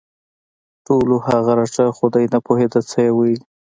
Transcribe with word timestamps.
ټولو 0.85 1.15
هغه 1.27 1.51
رټه 1.59 1.85
خو 1.95 2.05
دی 2.13 2.25
نه 2.33 2.39
پوهېده 2.45 2.79
څه 2.89 2.97
یې 3.05 3.11
ویلي 3.13 3.41